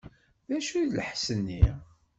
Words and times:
D 0.47 0.49
acu-t 0.57 0.91
lḥess-nni? 0.97 1.63